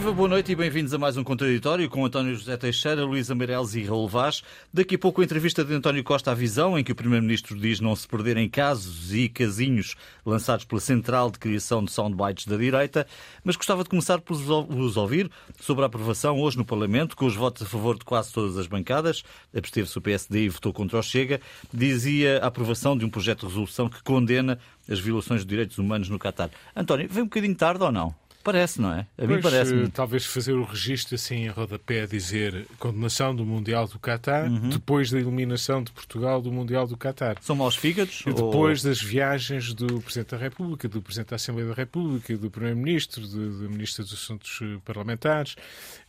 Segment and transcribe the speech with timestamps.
[0.00, 3.74] Viva, boa noite e bem-vindos a mais um Contraditório com António José Teixeira, Luísa Meireles
[3.74, 4.42] e Raul Vaz.
[4.72, 7.80] Daqui a pouco a entrevista de António Costa à Visão, em que o Primeiro-Ministro diz
[7.80, 13.06] não se perderem casos e casinhos lançados pela Central de Criação de Soundbites da direita,
[13.44, 15.30] mas gostava de começar por vos ouvir
[15.60, 18.66] sobre a aprovação hoje no Parlamento, com os votos a favor de quase todas as
[18.66, 19.22] bancadas,
[19.54, 23.48] absteve-se o PSD e votou contra o Chega, dizia a aprovação de um projeto de
[23.48, 24.58] resolução que condena
[24.88, 26.48] as violações de direitos humanos no Catar.
[26.74, 28.19] António, vem um bocadinho tarde ou não?
[28.42, 29.06] Parece, não é?
[29.18, 29.88] A mim parece.
[29.90, 34.70] Talvez fazer o registro assim em rodapé, dizer condenação do Mundial do Qatar, uhum.
[34.70, 37.36] depois da eliminação de Portugal do Mundial do Qatar.
[37.42, 38.22] São maus fígados?
[38.24, 38.90] Depois ou...
[38.90, 43.58] das viagens do Presidente da República, do Presidente da Assembleia da República, do Primeiro-Ministro, do,
[43.58, 45.56] do Ministro dos Assuntos Parlamentares.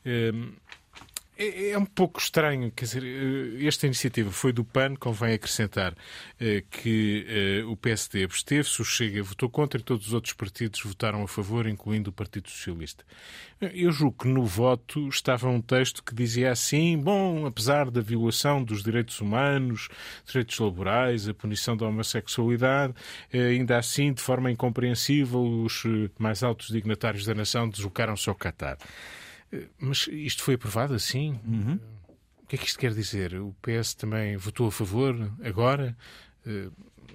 [0.05, 0.53] Um,
[1.41, 5.95] é, é, um pouco estranho, quer dizer, eh, esta iniciativa foi do PAN, convém acrescentar
[6.39, 10.81] eh, que eh, o PSD absteve-se, o Chega votou contra e todos os outros partidos
[10.83, 13.03] votaram a favor, incluindo o Partido Socialista.
[13.59, 18.63] Eu julgo que no voto estava um texto que dizia assim: bom, apesar da violação
[18.63, 19.89] dos direitos humanos,
[20.25, 22.93] direitos laborais, a punição da homossexualidade,
[23.33, 25.83] ainda assim, de forma incompreensível, os
[26.19, 28.77] mais altos dignatários da nação deslocaram-se ao Qatar.
[29.79, 31.39] Mas isto foi aprovado assim?
[31.45, 31.79] Uhum.
[32.43, 33.35] O que é que isto quer dizer?
[33.35, 35.95] O PS também votou a favor agora?
[36.45, 36.69] Eh,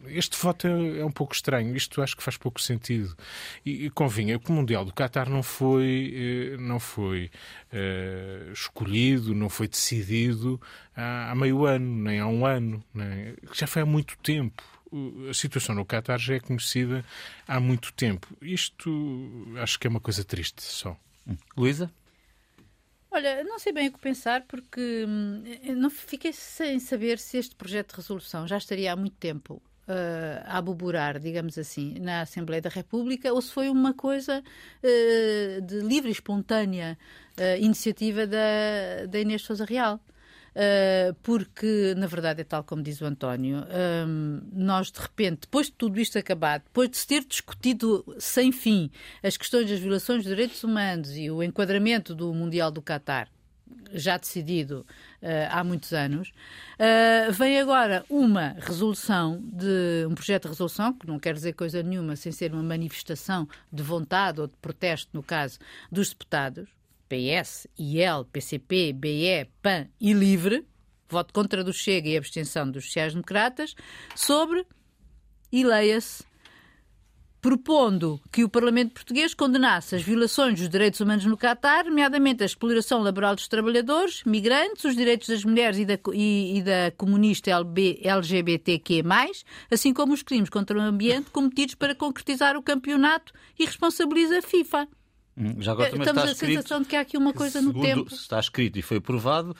[0.08, 1.74] este voto é, é, um pouco estranho.
[1.76, 3.16] Isto acho que faz pouco sentido.
[3.64, 7.30] E, e convinha que o Mundial do Qatar não foi, eh, não foi
[7.72, 10.60] uh, escolhido, não foi decidido
[10.94, 12.84] há, há, meio ano, nem há um ano.
[12.94, 14.62] Nem, já foi há muito tempo.
[15.28, 17.04] A situação no Qatar já é conhecida
[17.46, 18.26] há muito tempo.
[18.40, 20.96] Isto acho que é uma coisa triste só.
[21.26, 21.36] Hum.
[21.56, 21.90] Luísa?
[23.16, 25.42] Olha, não sei bem o que pensar porque hum,
[25.74, 30.42] não fiquei sem saber se este projeto de resolução já estaria há muito tempo uh,
[30.44, 35.80] a aboborar, digamos assim, na Assembleia da República ou se foi uma coisa uh, de
[35.80, 36.98] livre e espontânea
[37.38, 39.98] uh, iniciativa da, da Inês Souza Real.
[40.56, 43.58] Uh, porque, na verdade, é tal como diz o António,
[44.08, 48.50] um, nós de repente, depois de tudo isto acabar, depois de se ter discutido sem
[48.50, 48.90] fim
[49.22, 53.28] as questões das violações dos direitos humanos e o enquadramento do Mundial do Qatar,
[53.92, 54.86] já decidido
[55.22, 56.32] uh, há muitos anos,
[57.34, 62.16] vem agora uma resolução de um projeto de resolução, que não quer dizer coisa nenhuma
[62.16, 65.58] sem ser uma manifestação de vontade ou de protesto, no caso
[65.92, 66.75] dos deputados,
[67.08, 70.66] PS, IL, PCP, BE, PAN e LIVRE,
[71.08, 73.74] voto contra do Chega e abstenção dos sociais-democratas,
[74.14, 74.66] sobre,
[75.52, 76.24] e leia-se,
[77.40, 82.46] propondo que o Parlamento Português condenasse as violações dos direitos humanos no Catar, nomeadamente a
[82.46, 87.50] exploração laboral dos trabalhadores, migrantes, os direitos das mulheres e da, e, e da comunista
[87.50, 89.04] LB, LGBTQ+,
[89.70, 94.42] assim como os crimes contra o ambiente cometidos para concretizar o campeonato e responsabiliza a
[94.42, 94.88] FIFA.
[95.36, 97.60] Hum, já agora também Estamos está a escrito, sensação de que há aqui uma coisa
[97.60, 98.14] segundo, no tempo.
[98.14, 99.54] Está escrito e foi aprovado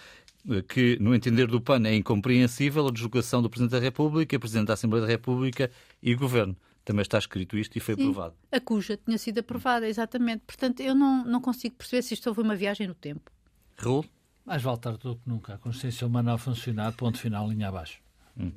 [0.51, 4.69] eh, que, no entender do PAN, é incompreensível a deslocação do Presidente da República, Presidente
[4.69, 5.71] da Assembleia da República
[6.03, 6.57] e Governo.
[6.85, 8.35] Também está escrito isto e foi Sim, aprovado.
[8.51, 10.45] A cuja tinha sido aprovada, exatamente.
[10.47, 13.31] Portanto, eu não, não consigo perceber se isto foi uma viagem no tempo.
[13.77, 14.05] Raul?
[14.47, 15.55] Mais vale tarde do que nunca.
[15.55, 17.99] A consciência humana a funcionar, ponto final, linha abaixo.
[18.39, 18.53] Hum.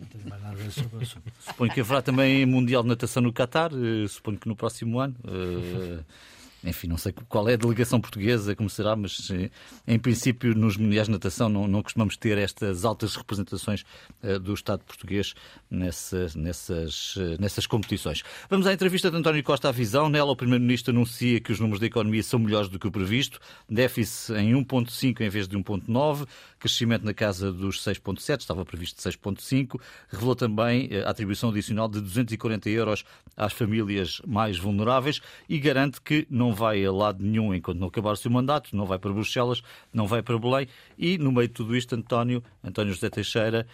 [1.39, 5.15] Suponho que haverá também Mundial de Natação no Qatar, uh, suponho que no próximo ano.
[5.23, 6.03] Uh,
[6.63, 9.49] enfim, não sei qual é a delegação portuguesa, como será, mas eh,
[9.87, 13.85] em princípio nos Mundiais de Natação não, não costumamos ter estas altas representações
[14.23, 15.33] uh, do Estado português
[15.69, 18.23] nessas, nessas, uh, nessas competições.
[18.49, 20.09] Vamos à entrevista de António Costa à Visão.
[20.09, 23.39] Nela, o Primeiro-Ministro anuncia que os números da economia são melhores do que o previsto,
[23.69, 26.27] déficit em 1,5 em vez de 1,9,
[26.59, 32.69] crescimento na casa dos 6,7, estava previsto 6,5, revelou também a atribuição adicional de 240
[32.69, 33.05] euros
[33.37, 37.87] às famílias mais vulneráveis e garante que não não vai a lado nenhum enquanto não
[37.87, 39.61] acabar o seu mandato, não vai para Bruxelas,
[39.93, 40.67] não vai para Belém.
[40.97, 43.67] E, no meio de tudo isto, António, António José Teixeira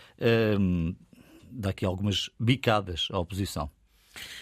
[0.60, 0.94] hum,
[1.50, 3.70] dá aqui algumas bicadas à oposição.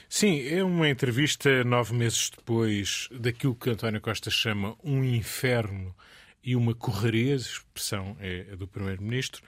[0.10, 5.96] Sim, é uma entrevista nove meses depois daquilo que António Costa chama um inferno
[6.44, 9.42] e uma correria, a expressão é do Primeiro-Ministro,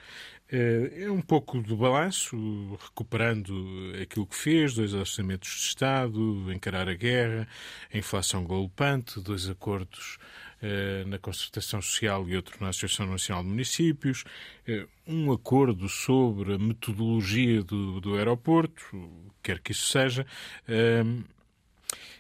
[0.52, 2.38] eh, é um pouco do balanço,
[2.80, 7.48] recuperando aquilo que fez, dois orçamentos de Estado, encarar a guerra,
[7.92, 10.20] a inflação galopante, dois acordos
[10.62, 14.24] eh, na concertação social e outro na Associação Nacional de Municípios,
[14.68, 19.10] eh, um acordo sobre a metodologia do, do aeroporto,
[19.42, 20.26] quer que isso seja,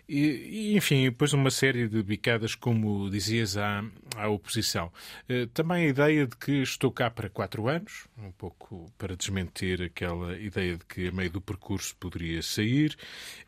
[0.07, 3.83] E, enfim, depois uma série de bicadas, como dizias, à,
[4.15, 4.91] à oposição.
[5.29, 9.81] Uh, também a ideia de que estou cá para quatro anos, um pouco para desmentir
[9.81, 12.95] aquela ideia de que a meio do percurso poderia sair.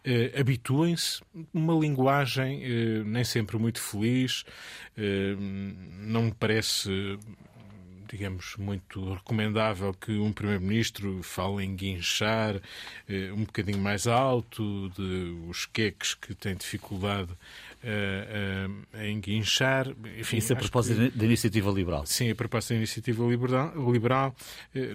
[0.06, 1.22] Uh, Habituem-se,
[1.54, 4.44] uma linguagem uh, nem sempre muito feliz,
[6.02, 6.90] não me parece
[8.08, 12.56] digamos, muito recomendável que um Primeiro-Ministro fale em guinchar
[13.08, 17.30] eh, um bocadinho mais alto, de os queques que têm dificuldade
[17.84, 19.90] uh, em guinchar.
[20.20, 22.06] Enfim, Isso a propósito que, da iniciativa liberal.
[22.06, 24.36] Sim, a propósito da iniciativa liberal, liberal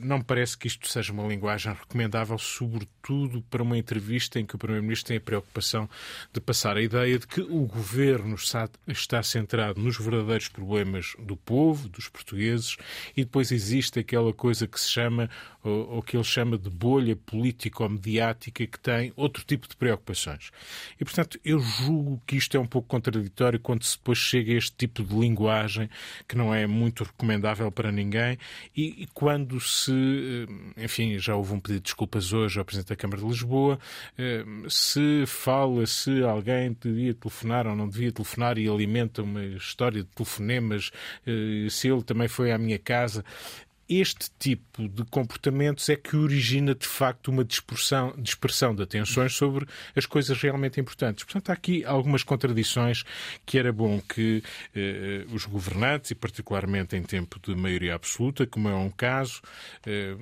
[0.03, 4.55] não me parece que isto seja uma linguagem recomendável, sobretudo para uma entrevista em que
[4.55, 5.89] o Primeiro-Ministro tem a preocupação
[6.33, 11.37] de passar a ideia de que o governo está, está centrado nos verdadeiros problemas do
[11.37, 12.77] povo, dos portugueses,
[13.17, 15.31] e depois existe aquela coisa que se chama,
[15.63, 20.51] ou, ou que ele chama de bolha político-mediática, que tem outro tipo de preocupações.
[21.01, 24.57] E, portanto, eu julgo que isto é um pouco contraditório quando se depois chega a
[24.57, 25.91] este tipo de linguagem
[26.27, 28.39] que não é muito recomendável para ninguém.
[28.75, 29.93] E, e quando se,
[30.79, 33.79] eh, enfim, já houve um pedido de desculpas hoje ao Presidente da Câmara de Lisboa,
[34.17, 40.03] eh, se fala se alguém devia telefonar ou não devia telefonar e alimenta uma história
[40.03, 40.91] de telefonemas,
[41.27, 43.23] eh, se ele também foi à minha casa
[43.89, 49.67] este tipo de comportamentos é que origina, de facto, uma dispersão, dispersão de atenções sobre
[49.95, 51.25] as coisas realmente importantes.
[51.25, 53.05] Portanto, há aqui algumas contradições
[53.45, 54.43] que era bom que
[54.75, 59.43] eh, os governantes, e particularmente em tempo de maioria absoluta, como é um caso,
[59.87, 60.17] eh,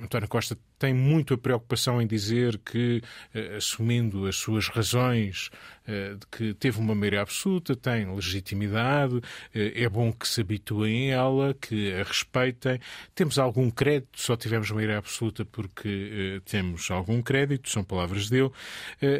[0.00, 3.00] António Costa tem muito a preocupação em dizer que,
[3.32, 5.48] eh, assumindo as suas razões,
[5.86, 9.20] eh, de que teve uma maioria absoluta, tem legitimidade,
[9.54, 12.80] eh, é bom que se habituem a ela, que a respeitem.
[13.14, 18.50] Temos algum crédito, só tivemos maioria absoluta porque temos algum crédito, são palavras dele,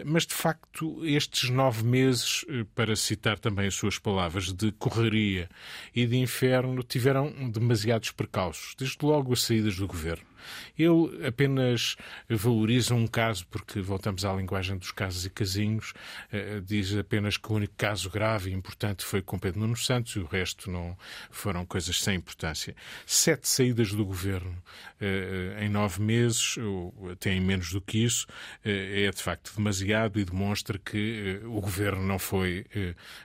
[0.05, 5.49] mas de facto estes nove meses, para citar também as suas palavras, de correria
[5.95, 10.32] e de inferno, tiveram demasiados precalços, desde logo as saídas do governo.
[10.79, 11.97] Ele apenas
[12.29, 15.93] valoriza um caso, porque voltamos à linguagem dos casos e casinhos,
[16.33, 20.15] eh, diz apenas que o único caso grave e importante foi com Pedro Nuno Santos
[20.17, 20.97] e o resto não
[21.31, 22.75] foram coisas sem importância.
[23.07, 24.57] Sete saídas do governo
[25.01, 28.27] eh, em nove meses, ou até em menos do que isso,
[28.65, 32.65] eh, é de facto demasiado e demonstra que o governo não foi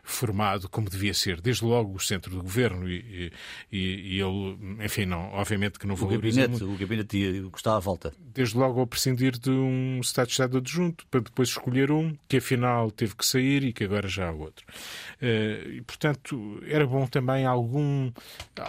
[0.03, 1.41] formado como devia ser.
[1.41, 3.31] Desde logo o centro do governo e,
[3.71, 6.41] e, e ele, enfim, não, obviamente que não valoriza.
[6.41, 6.75] O gabinete, muito.
[6.75, 8.13] o gabinete tinha, gostava à volta.
[8.19, 12.37] Desde logo ao prescindir de um Estado de Estado adjunto, para depois escolher um que
[12.37, 14.65] afinal teve que sair e que agora já há outro.
[15.21, 18.11] Uh, e, portanto, era bom também algum,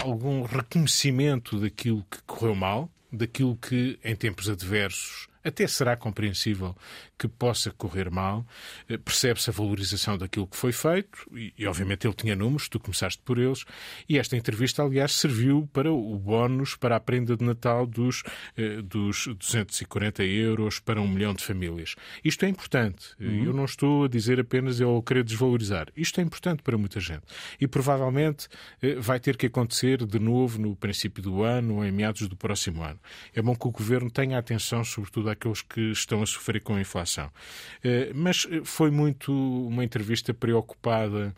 [0.02, 6.76] algum reconhecimento daquilo que correu mal, daquilo que em tempos adversos até será compreensível
[7.18, 8.46] que possa correr mal.
[8.88, 12.78] Eh, percebe-se a valorização daquilo que foi feito e, e, obviamente, ele tinha números, tu
[12.78, 13.64] começaste por eles.
[14.08, 18.22] E esta entrevista, aliás, serviu para o bónus para a prenda de Natal dos,
[18.56, 21.96] eh, dos 240 euros para um milhão de famílias.
[22.24, 23.08] Isto é importante.
[23.20, 23.44] Uhum.
[23.44, 25.88] Eu não estou a dizer apenas eu querer desvalorizar.
[25.96, 27.22] Isto é importante para muita gente.
[27.60, 28.48] E provavelmente
[28.80, 32.36] eh, vai ter que acontecer de novo no princípio do ano ou em meados do
[32.36, 32.98] próximo ano.
[33.34, 36.80] É bom que o governo tenha atenção, sobretudo, àqueles que estão a sofrer com a
[36.80, 37.30] inflação inflação.
[37.82, 41.34] Eh, mas eh, foi muito uma entrevista preocupada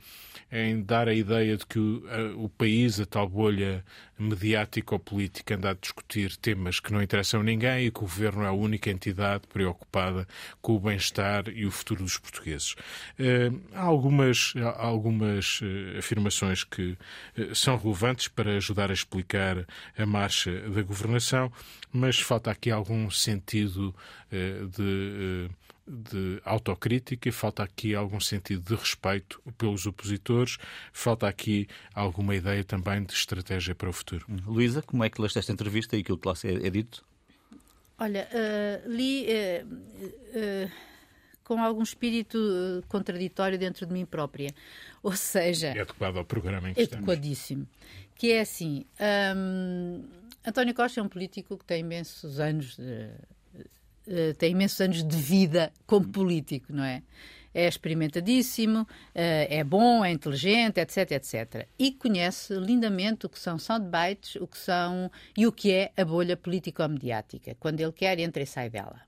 [0.52, 3.84] em dar a ideia de que o, o país, a tal bolha
[4.18, 8.02] mediática ou política, anda a discutir temas que não interessam a ninguém e que o
[8.02, 10.26] governo é a única entidade preocupada
[10.60, 12.74] com o bem-estar e o futuro dos portugueses.
[13.18, 15.60] Eh, há algumas, há algumas
[15.98, 16.96] afirmações que
[17.54, 19.66] são relevantes para ajudar a explicar
[19.96, 21.50] a marcha da governação,
[21.92, 23.94] mas falta aqui algum sentido
[24.76, 25.48] de
[25.90, 30.56] de autocrítica, falta aqui algum sentido de respeito pelos opositores,
[30.92, 34.24] falta aqui alguma ideia também de estratégia para o futuro.
[34.46, 37.04] Luísa, como é que leste esta entrevista e aquilo que lá é, é dito?
[37.98, 40.70] Olha, uh, li uh, uh,
[41.44, 42.38] com algum espírito
[42.88, 44.54] contraditório dentro de mim própria.
[45.02, 45.68] Ou seja.
[45.68, 47.66] É adequado ao programa em que Adequadíssimo.
[47.72, 48.10] Estamos.
[48.14, 48.86] Que é assim:
[49.36, 50.04] um,
[50.46, 53.10] António Costa é um político que tem imensos anos de
[54.06, 57.02] eh, tem imensos anos de vida como político, não é?
[57.52, 61.66] É experimentadíssimo, uh, é bom, é inteligente, etc, etc.
[61.76, 66.04] E conhece lindamente o que são soundbites, o que são e o que é a
[66.04, 67.56] bolha político-mediática.
[67.58, 69.00] Quando ele quer, entra e sai dela.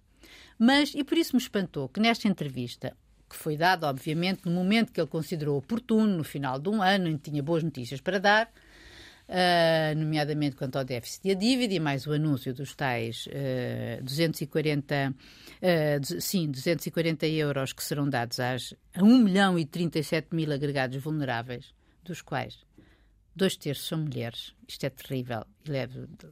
[0.58, 2.96] Mas, e por isso me espantou que nesta entrevista,
[3.30, 7.06] que foi dada, obviamente, no momento que ele considerou oportuno, no final de um ano,
[7.08, 8.52] em que tinha boas notícias para dar,
[9.32, 14.02] uh, nomeadamente quanto ao déficit e a dívida, e mais o anúncio dos tais uh,
[14.04, 20.52] 240, uh, sim, 240 euros que serão dados às, a 1 milhão e 37 mil
[20.52, 21.74] agregados vulneráveis,
[22.04, 22.58] dos quais
[23.34, 24.54] dois terços são mulheres.
[24.68, 25.70] Isto é terrível e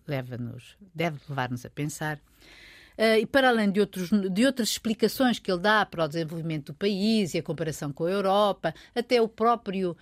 [0.07, 2.21] leva-nos, deve levar-nos a pensar.
[3.01, 6.67] Uh, e para além de, outros, de outras explicações que ele dá para o desenvolvimento
[6.67, 9.97] do país e a comparação com a Europa, até o próprio,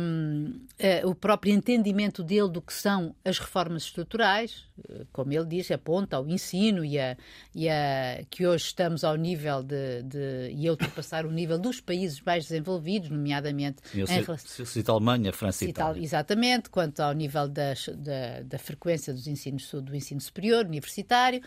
[0.00, 5.32] um, uh, eh, o próprio entendimento dele do que são as reformas estruturais, uh, como
[5.32, 7.16] ele diz, aponta ao ensino e a,
[7.54, 12.20] e a que hoje estamos ao nível de, de e ultrapassar o nível dos países
[12.20, 14.66] mais desenvolvidos, nomeadamente eu em relação...
[14.66, 16.02] cito Alemanha, França e Itália.
[16.02, 21.40] Exatamente, quanto ao nível das, da, da frequência dos ensinos, do ensino superior, universitário,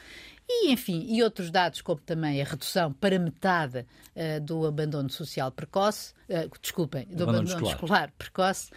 [0.50, 3.80] e, enfim, e outros dados, como também a redução para metade
[4.16, 7.74] uh, do abandono social precoce, uh, desculpem, do abandono, abandono escolar.
[7.74, 8.14] escolar.
[8.18, 8.72] precoce.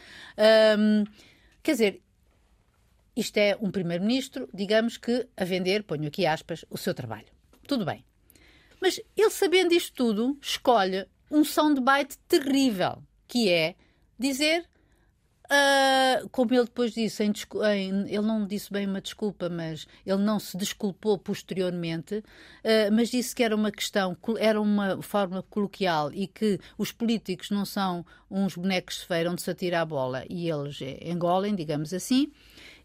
[0.79, 1.05] Um,
[1.63, 2.03] quer dizer,
[3.15, 7.29] isto é um primeiro-ministro, digamos que a vender, ponho aqui aspas, o seu trabalho.
[7.69, 8.05] Tudo bem.
[8.81, 13.77] Mas ele, sabendo isto tudo, escolhe um soundbite terrível, que é
[14.19, 14.69] dizer
[15.51, 17.33] Uh, como ele depois disse, em,
[17.75, 23.09] em, ele não disse bem uma desculpa, mas ele não se desculpou posteriormente, uh, mas
[23.09, 28.07] disse que era uma questão, era uma forma coloquial e que os políticos não são
[28.31, 30.25] uns bonecos de feira onde se atira a bola.
[30.31, 32.31] E eles engolem, digamos assim,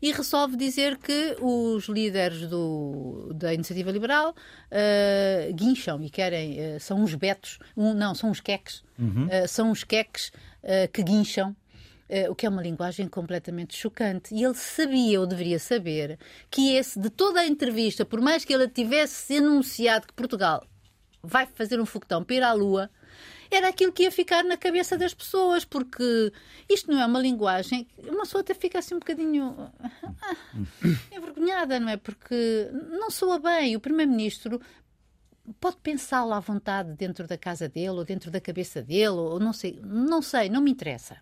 [0.02, 7.04] e resolve dizer que os líderes do, da Iniciativa Liberal uh, guincham e querem, são
[7.04, 9.28] uns betos, um, não, são uns queques, uhum.
[9.48, 10.32] são uns queques
[10.92, 11.56] que guincham
[12.08, 14.36] Uh, o que é uma linguagem completamente chocante.
[14.36, 16.20] E ele sabia, ou deveria saber,
[16.52, 20.64] que esse, de toda a entrevista, por mais que ele tivesse anunciado que Portugal
[21.24, 22.92] vai fazer um foguetão para ir à Lua,
[23.50, 26.32] era aquilo que ia ficar na cabeça das pessoas, porque
[26.70, 27.88] isto não é uma linguagem.
[27.98, 30.36] Uma pessoa até fica assim um bocadinho ah,
[31.12, 31.98] envergonhada, não é?
[31.98, 33.76] Porque não soa bem.
[33.76, 34.60] O Primeiro-Ministro
[35.60, 39.54] pode pensá-lo à vontade dentro da casa dele ou dentro da cabeça dele, ou não
[39.54, 41.18] sei, não sei, não me interessa.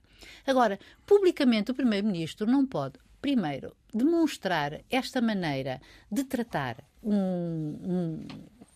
[0.46, 8.27] Agora, publicamente, o Primeiro-Ministro não pode, primeiro, demonstrar esta maneira de tratar um, um,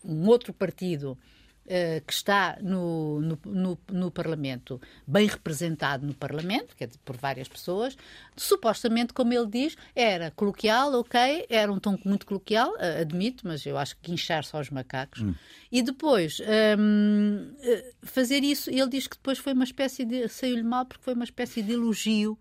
[0.04, 1.18] um outro partido
[1.68, 7.18] Uh, que está no, no, no, no, Parlamento, bem representado no Parlamento, quer dizer, por
[7.18, 7.98] várias pessoas,
[8.38, 13.66] supostamente, como ele diz, era coloquial, ok, era um tom muito coloquial, uh, admito, mas
[13.66, 15.22] eu acho que guinchar só os macacos.
[15.22, 15.36] Hum.
[15.70, 16.40] E depois,
[16.80, 20.30] um, eh, fazer isso, ele diz que depois foi uma espécie de.
[20.30, 22.40] saiu-lhe mal porque foi uma espécie de elogio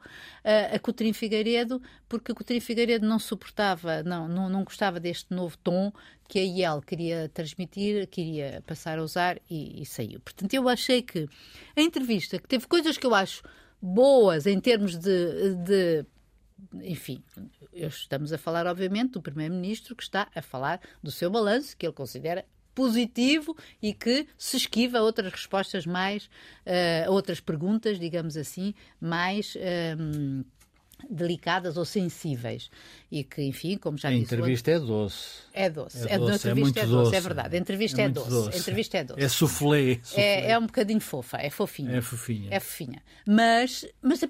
[0.72, 5.92] a Coutinho Figueiredo, porque Coutinho Figueiredo não suportava, não, não, não gostava deste novo tom
[6.28, 10.20] que a IEL queria transmitir, queria passar a usar e, e saiu.
[10.20, 11.28] Portanto, eu achei que
[11.76, 13.42] a entrevista, que teve coisas que eu acho
[13.80, 16.06] boas em termos de, de
[16.82, 17.22] enfim,
[17.72, 21.92] estamos a falar, obviamente, do Primeiro-Ministro que está a falar do seu balanço, que ele
[21.92, 26.26] considera positivo e que se esquiva a outras respostas mais,
[26.66, 29.56] uh, outras perguntas, digamos assim, mais.
[29.98, 30.55] Um, eh,
[31.08, 32.70] delicadas ou sensíveis
[33.10, 34.22] e que, enfim, como já a disse...
[34.22, 35.42] A entrevista é doce.
[35.52, 36.08] É doce.
[36.08, 36.48] É, doce.
[36.48, 37.56] É, muito é doce, doce, é verdade.
[37.56, 38.30] A entrevista é, é doce.
[38.30, 38.58] doce.
[38.58, 39.22] Entrevista é doce.
[39.22, 40.00] É soufflé.
[40.14, 41.96] É, é um bocadinho fofa, é fofinha.
[41.96, 42.48] É fofinha.
[42.50, 43.02] É fofinha.
[43.26, 44.22] Mas, mas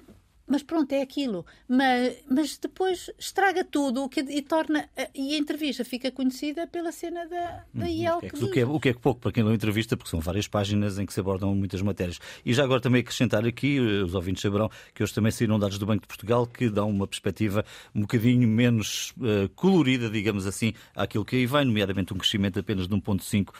[0.47, 1.45] mas pronto, é aquilo.
[1.67, 4.89] Mas, mas depois estraga tudo que, e torna.
[5.13, 7.91] E a entrevista fica conhecida pela cena da, da uhum.
[7.91, 8.19] IEL.
[8.21, 10.47] Que o, que é, o que é pouco para quem não entrevista, porque são várias
[10.47, 12.19] páginas em que se abordam muitas matérias.
[12.45, 15.77] E já agora também acrescentar aqui, eh, os ouvintes saberão que hoje também saíram dados
[15.77, 20.73] do Banco de Portugal que dão uma perspectiva um bocadinho menos uh, colorida, digamos assim,
[20.95, 23.53] àquilo que aí vem, nomeadamente um crescimento apenas de 1,5% uh,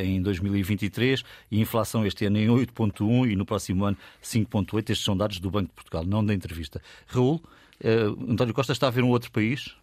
[0.00, 4.90] em 2023 e inflação este ano em 8,1% e no próximo ano 5,8%.
[4.90, 6.80] Estes são dados do Banco de Portugal, não da entrevista.
[7.06, 7.42] Raul,
[7.82, 9.74] uh, António Costa está a ver um outro país?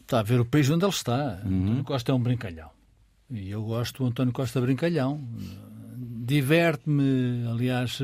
[0.00, 1.40] Está a ver o país onde ele está.
[1.44, 1.62] Uhum.
[1.62, 2.70] António Costa é um brincalhão.
[3.30, 5.20] E eu gosto do António Costa brincalhão.
[5.96, 7.98] Diverte-me, aliás,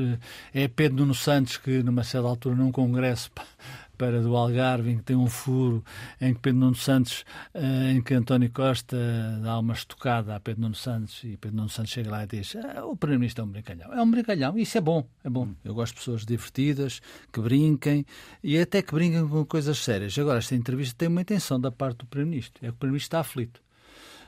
[0.53, 3.29] é Pedro Nuno Santos que, numa certa altura, num congresso,
[3.97, 5.83] para do Algarve, em que tem um furo,
[6.21, 8.97] em que Pedro Nuno Santos, uh, em que António Costa
[9.43, 12.55] dá uma estocada a Pedro Nuno Santos e Pedro Nuno Santos chega lá e diz
[12.55, 13.93] ah, o Primeiro-Ministro é um brincalhão.
[13.93, 15.49] É um brincalhão, isso é bom, é bom.
[15.63, 17.01] Eu gosto de pessoas divertidas,
[17.31, 18.05] que brinquem
[18.43, 20.17] e até que brinquem com coisas sérias.
[20.17, 23.19] Agora, esta entrevista tem uma intenção da parte do Primeiro-Ministro, é que o Primeiro-Ministro está
[23.19, 23.61] aflito.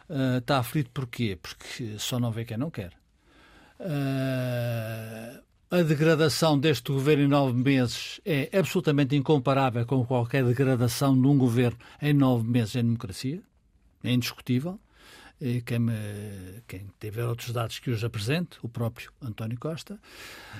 [0.09, 1.37] Uh, está aflito porquê?
[1.39, 2.93] Porque só não vê quem não quer.
[3.79, 11.27] Uh, a degradação deste governo em nove meses é absolutamente incomparável com qualquer degradação de
[11.27, 13.41] um governo em nove meses em democracia.
[14.03, 14.79] É indiscutível.
[15.65, 15.93] Quem, me,
[16.67, 19.97] quem tiver outros dados que os apresente, o próprio António Costa.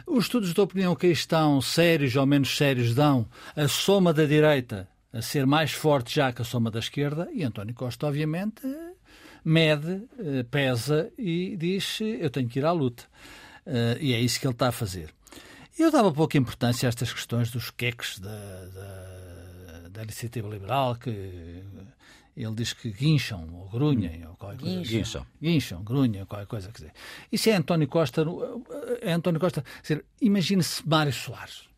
[0.08, 4.26] Os estudos de opinião que aí estão, sérios ou menos sérios, dão a soma da
[4.26, 8.62] direita a ser mais forte já que a soma da esquerda, e António Costa, obviamente,
[9.44, 13.04] mede, eh, pesa e diz: Eu tenho que ir à luta.
[13.70, 15.14] Eh, e é isso que ele está a fazer.
[15.78, 21.10] Eu dava pouca importância a estas questões dos queques da, da, da iniciativa liberal, que
[22.36, 24.82] ele diz que guincham ou grunhem ou qualquer coisa.
[24.82, 25.26] Guincham.
[25.40, 26.68] Guincham, grunhem, qualquer coisa.
[26.70, 26.94] Quer dizer.
[27.32, 28.26] Isso é António Costa.
[29.02, 29.64] É António Costa.
[30.20, 31.70] Imagine-se Mário Soares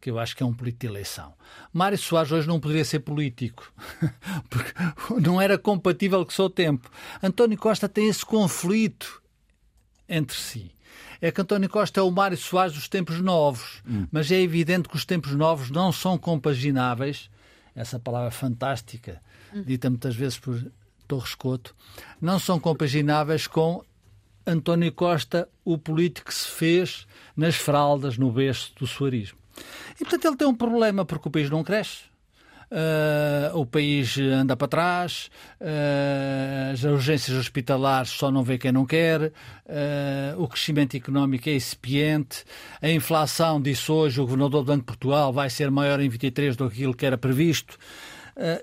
[0.00, 1.34] que eu acho que é um político de eleição.
[1.70, 3.70] Mário Soares hoje não poderia ser político,
[4.48, 4.72] porque
[5.20, 6.90] não era compatível com o seu tempo.
[7.22, 9.22] António Costa tem esse conflito
[10.08, 10.72] entre si.
[11.20, 14.06] É que António Costa é o Mário Soares dos tempos novos, hum.
[14.10, 17.30] mas é evidente que os tempos novos não são compagináveis,
[17.74, 19.20] essa palavra fantástica,
[19.54, 19.62] hum.
[19.62, 20.64] dita muitas vezes por
[21.06, 21.74] Torres Couto,
[22.20, 23.82] não são compagináveis com
[24.46, 29.38] António Costa, o político que se fez nas fraldas, no berço do suarismo.
[29.96, 32.09] E, portanto, ele tem um problema porque o país não cresce.
[32.70, 35.28] Uh, o país anda para trás,
[35.60, 39.32] uh, as urgências hospitalares só não vê quem não quer, uh,
[40.40, 42.44] o crescimento económico é incipiente,
[42.80, 46.54] a inflação, disse hoje o Governador do Banco de Portugal, vai ser maior em 23
[46.54, 47.76] do que aquilo que era previsto.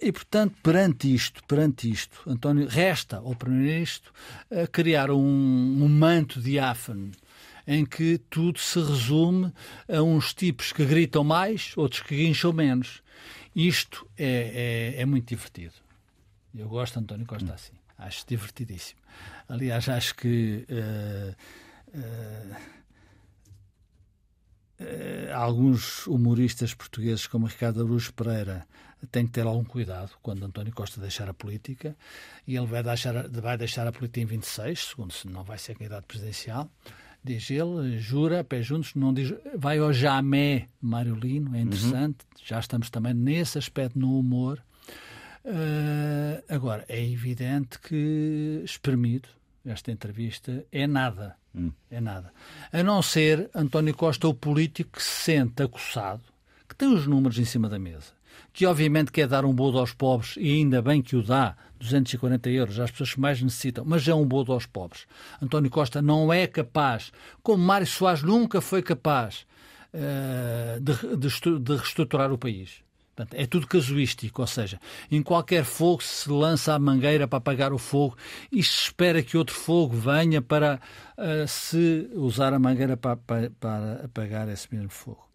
[0.02, 4.12] e, portanto, perante isto, perante isto, António, resta ao Primeiro-Ministro
[4.72, 7.12] criar um, um manto diáfano
[7.68, 9.52] em que tudo se resume
[9.88, 13.02] a uns tipos que gritam mais, outros que guincham menos.
[13.58, 15.74] Isto é, é, é muito divertido.
[16.54, 17.74] Eu gosto de António Costa assim.
[17.98, 19.02] Acho divertidíssimo.
[19.50, 21.36] Aliás, acho que uh,
[21.98, 22.56] uh,
[24.80, 28.68] uh, alguns humoristas portugueses, como Ricardo Aruz Pereira,
[29.10, 31.98] têm que ter algum cuidado quando António Costa deixar a política.
[32.46, 35.74] E ele vai deixar, vai deixar a política em 26, segundo se não vai ser
[35.74, 36.70] candidato presidencial
[37.28, 42.44] diz ele, jura, pé juntos, não diz, vai ao Jamé Mário Lino, é interessante, uhum.
[42.44, 44.62] já estamos também nesse aspecto no humor.
[45.44, 49.30] Uh, agora, é evidente que espremido,
[49.66, 51.36] esta entrevista, é nada.
[51.54, 51.72] Hum.
[51.90, 52.32] É nada.
[52.72, 56.24] A não ser António Costa, o político que se sente acossado,
[56.68, 58.17] que tem os números em cima da mesa,
[58.54, 62.50] que obviamente quer dar um bolo aos pobres, e ainda bem que o dá, 240
[62.50, 65.06] euros às pessoas que mais necessitam, mas é um bolo aos pobres.
[65.42, 67.12] António Costa não é capaz,
[67.44, 69.46] como Mário Soares nunca foi capaz,
[69.94, 72.88] uh, de, de, de reestruturar o país.
[73.18, 77.74] Portanto, é tudo casuístico, ou seja, em qualquer fogo se lança a mangueira para apagar
[77.74, 78.16] o fogo
[78.52, 80.80] e se espera que outro fogo venha para
[81.18, 85.27] uh, se usar a mangueira para, para, para apagar esse mesmo fogo.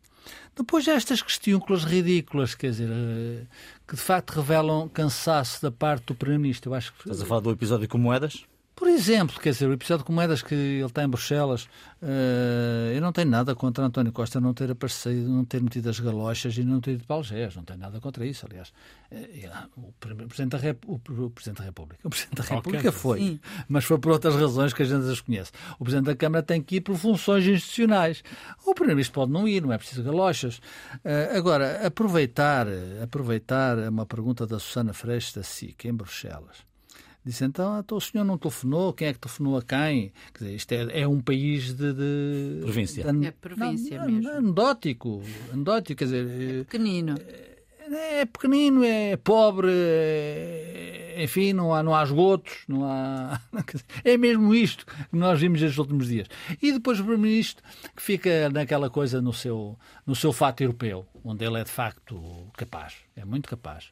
[0.54, 3.46] Depois há estas questões ridículas, quer dizer, eh,
[3.88, 6.70] que de facto revelam cansaço da parte do Primeiro-Ministro.
[6.70, 7.08] Que...
[7.08, 8.44] Estás a falar do episódio com moedas?
[8.82, 11.68] Por exemplo, quer dizer, o episódio com moedas que ele está em Bruxelas,
[12.02, 16.00] uh, eu não tenho nada contra António Costa não ter aparecido, não ter metido as
[16.00, 17.54] galochas e não ter ido para Algés.
[17.54, 18.72] Não tenho nada contra isso, aliás.
[19.12, 19.92] Uh, o,
[20.26, 20.82] Presidente da Rep...
[20.84, 23.40] o, Presidente da República, o Presidente da República foi, Sim.
[23.68, 25.52] mas foi por outras razões que a gente as conhece.
[25.78, 28.24] O Presidente da Câmara tem que ir por funções institucionais.
[28.66, 30.56] O Primeiro-Ministro pode não ir, não é preciso galochas.
[30.56, 32.66] Uh, agora, aproveitar,
[33.00, 36.71] aproveitar uma pergunta da Susana Freixo da SIC, em Bruxelas
[37.24, 40.12] Disse então, então o senhor não telefonou, quem é que telefonou a quem?
[40.34, 41.92] Quer dizer, isto é, é um país de.
[41.92, 43.12] de província.
[43.12, 44.30] De, é província não, mesmo.
[44.30, 46.60] Anedótico, anedótico, quer dizer.
[46.60, 47.14] É pequenino.
[47.20, 53.40] É, é pequenino, é pobre, é, enfim, não há, não há esgotos, não há.
[54.02, 56.26] É mesmo isto que nós vimos estes últimos dias.
[56.60, 57.62] E depois o Primeiro-Ministro
[57.94, 62.50] que fica naquela coisa no seu, no seu fato europeu, onde ele é de facto
[62.56, 63.90] capaz, é muito capaz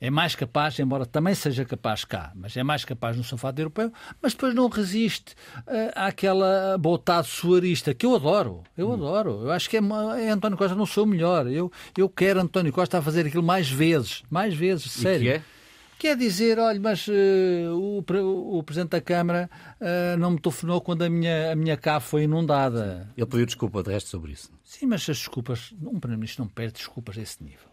[0.00, 3.92] é mais capaz, embora também seja capaz cá, mas é mais capaz no sofá europeu,
[4.22, 5.34] mas depois não resiste
[5.66, 8.94] uh, àquela botada suarista, que eu adoro, eu hum.
[8.94, 9.42] adoro.
[9.42, 9.80] Eu acho que é,
[10.20, 11.46] é, António Costa não sou o melhor.
[11.48, 15.22] Eu, eu quero António Costa a fazer aquilo mais vezes, mais vezes, sério.
[15.22, 15.42] E que é?
[15.98, 17.12] Quer dizer, olha, mas uh,
[17.74, 22.04] o, o, Presidente da Câmara uh, não me telefonou quando a minha, a minha cave
[22.04, 23.10] foi inundada.
[23.16, 24.48] Ele pediu desculpa de resto sobre isso.
[24.62, 27.67] Sim, mas as desculpas, um Primeiro-Ministro não pede desculpas a esse nível.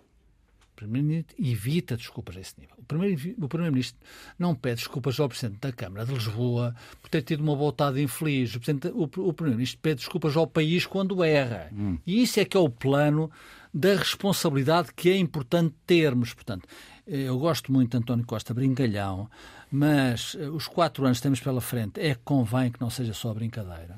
[0.76, 2.76] O Primeiro-Ministro evita desculpas a esse nível.
[2.78, 3.98] O Primeiro-Ministro
[4.38, 8.54] não pede desculpas ao Presidente da Câmara de Lisboa por ter tido uma voltada infeliz.
[8.56, 11.70] O, Primeiro-Ministro pede desculpas ao país quando erra.
[11.72, 11.98] Hum.
[12.06, 13.32] E isso é que é o plano
[13.74, 16.34] da responsabilidade que é importante termos.
[16.34, 16.68] Portanto,
[17.08, 19.30] eu gosto muito de António Costa brincalhão,
[19.72, 23.14] mas eh, os quatro anos que temos pela frente é que convém que não seja
[23.14, 23.98] só brincadeira,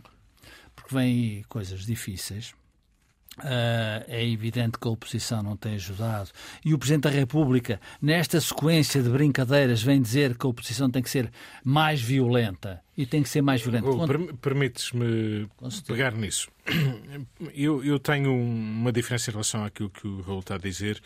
[0.76, 2.54] porque vêm aí coisas difíceis
[3.38, 6.32] Uh, é evidente que a oposição não tem ajudado.
[6.66, 11.04] E o Presidente da República, nesta sequência de brincadeiras, vem dizer que a oposição tem
[11.04, 11.32] que ser
[11.64, 12.82] mais violenta.
[12.98, 13.88] E tem que ser mais violenta.
[13.88, 15.48] Oh, Permites-me
[15.86, 16.50] pegar nisso.
[17.54, 21.02] Eu, eu, tenho uma diferença em relação àquilo que o Raul está a dizer,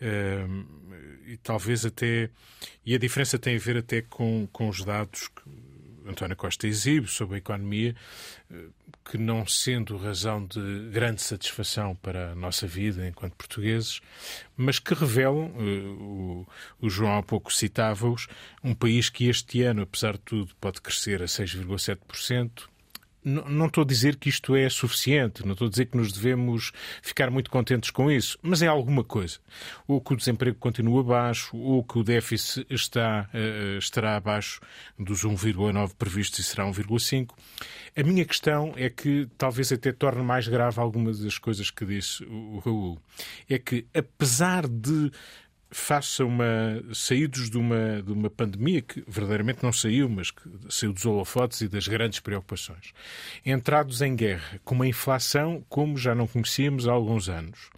[0.00, 0.64] uh,
[1.26, 2.30] e talvez até.
[2.84, 5.42] E a diferença tem a ver até com, com os dados que
[6.06, 7.94] António Costa exibe sobre a economia,
[8.50, 8.66] eh,
[9.10, 14.00] que não sendo razão de grande satisfação para a nossa vida enquanto portugueses,
[14.56, 16.44] mas que revelam, eh,
[16.80, 18.26] o, João há pouco citava-os,
[18.62, 22.68] um país que este ano, apesar de tudo, pode crescer a 6,7%,
[23.24, 26.72] não estou a dizer que isto é suficiente, não estou a dizer que nos devemos
[27.02, 29.38] ficar muito contentes com isso, mas é alguma coisa.
[29.88, 34.60] Ou que o desemprego continua baixo, ou que o déficit está, uh, estará abaixo
[34.98, 37.30] dos 1,9 previstos e será 1,5.
[37.96, 42.24] A minha questão é que talvez até torne mais grave algumas das coisas que disse
[42.24, 42.98] o Raul.
[43.48, 45.10] É que, apesar de
[45.74, 50.92] faça uma saídos de uma de uma pandemia que verdadeiramente não saiu, mas que saiu
[50.92, 52.92] dos holofotes e das grandes preocupações.
[53.44, 57.70] Entrados em guerra, com uma inflação como já não conhecíamos há alguns anos.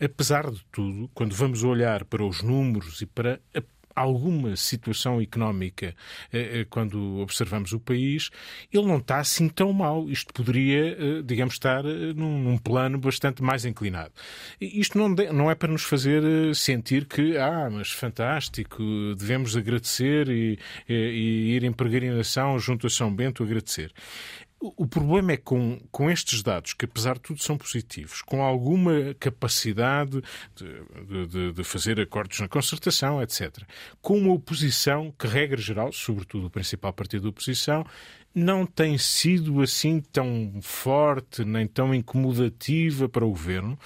[0.00, 3.62] Apesar de tudo, quando vamos olhar para os números e para a
[3.94, 5.94] alguma situação económica
[6.32, 8.30] eh, eh, quando observamos o país,
[8.72, 10.08] ele não está assim tão mal.
[10.08, 14.12] Isto poderia, eh, digamos, estar num, plano bastante mais inclinado.
[14.60, 16.22] Isto não, é para nos fazer
[16.54, 18.82] sentir que, ah, mas fantástico,
[19.16, 23.92] devemos agradecer e, e ir em peregrinação junto a São Bento agradecer.
[24.64, 29.12] O problema é com, com estes dados, que apesar de tudo são positivos, com alguma
[29.18, 30.22] capacidade
[30.54, 33.64] de, de, de, fazer acordos na concertação, etc.,
[34.00, 37.84] com uma oposição que, regra geral, sobretudo o principal partido da oposição,
[38.34, 43.78] não tem sido assim tão forte nem tão incomodativa para o governo.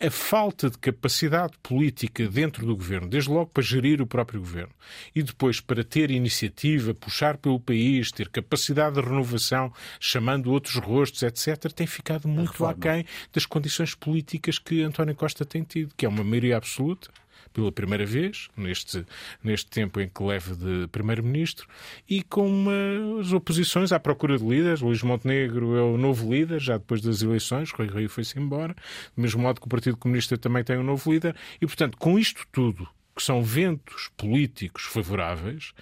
[0.00, 4.72] A falta de capacidade política dentro do governo, desde logo para gerir o próprio governo,
[5.14, 11.22] e depois para ter iniciativa, puxar pelo país, ter capacidade de renovação, chamando outros rostos,
[11.22, 16.08] etc., tem ficado muito aquém das condições políticas que António Costa tem tido, que é
[16.08, 17.08] uma maioria absoluta
[17.54, 19.06] pela primeira vez, neste,
[19.42, 21.66] neste tempo em que leva de Primeiro-Ministro,
[22.10, 24.80] e com umas oposições à procura de líderes.
[24.80, 28.74] Luís Montenegro é o novo líder, já depois das eleições, Rui Rio foi-se embora,
[29.16, 32.18] do mesmo modo que o Partido Comunista também tem um novo líder, e, portanto, com
[32.18, 35.72] isto tudo, que são ventos políticos favoráveis,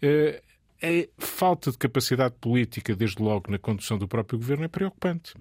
[0.00, 0.42] eh,
[0.82, 5.34] a falta de capacidade política, desde logo na condução do próprio governo, é preocupante.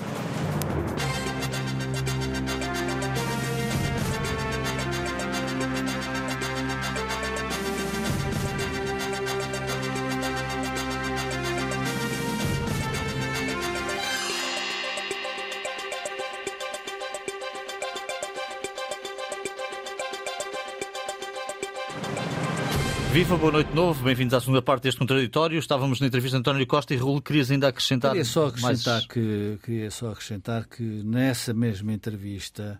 [23.17, 25.57] Viva, boa noite de novo, bem-vindos à segunda parte deste contraditório.
[25.57, 28.11] Estávamos na entrevista de António Costa e Raul, querias ainda acrescentar?
[28.11, 29.07] Queria só acrescentar, mais...
[29.07, 32.79] que, queria só acrescentar que nessa mesma entrevista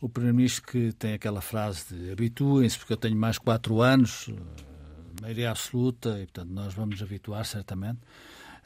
[0.00, 5.20] o Primeiro-Ministro que tem aquela frase de habituem-se porque eu tenho mais quatro anos, eh,
[5.20, 8.00] maioria absoluta, e portanto nós vamos habituar certamente.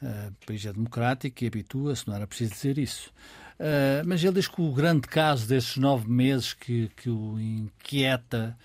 [0.01, 3.11] Uh, o país é democrático e habitua-se, não era preciso dizer isso.
[3.59, 8.57] Uh, mas ele diz que o grande caso desses nove meses que, que o inquieta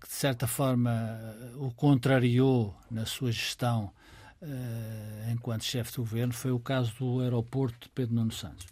[0.00, 1.18] que de certa forma
[1.56, 3.90] o contrariou na sua gestão
[4.42, 8.66] eh, enquanto chefe de governo foi o caso do aeroporto de Pedro Nuno Santos.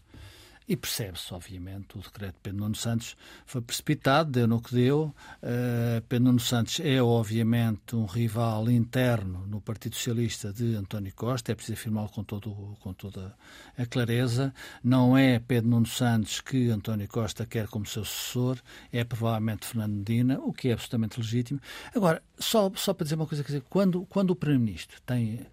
[0.68, 5.14] E percebe-se, obviamente, o decreto de Pedro Nuno Santos foi precipitado, deu no que deu.
[5.40, 11.52] Uh, Pedro Nuno Santos é, obviamente, um rival interno no Partido Socialista de António Costa,
[11.52, 13.36] é preciso afirmá-lo com, todo, com toda
[13.78, 14.52] a clareza.
[14.82, 18.58] Não é Pedro Nuno Santos que António Costa quer como seu sucessor,
[18.92, 21.60] é provavelmente Fernando Medina, o que é absolutamente legítimo.
[21.94, 25.46] Agora, só, só para dizer uma coisa, quer dizer, quando, quando o Primeiro-Ministro tem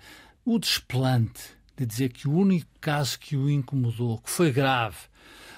[0.44, 4.98] o desplante de dizer que o único caso que o incomodou, que foi grave,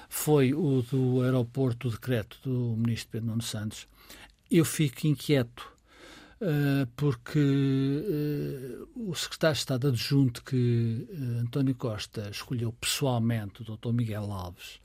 [0.08, 3.86] foi o do aeroporto, o decreto do ministro Pedro Nuno Santos,
[4.50, 5.74] eu fico inquieto.
[6.38, 13.64] Uh, porque uh, o secretário de Estado adjunto que uh, António Costa escolheu pessoalmente, o
[13.64, 13.90] Dr.
[13.90, 14.78] Miguel Alves,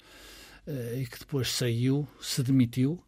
[0.96, 3.04] e que depois saiu, se demitiu,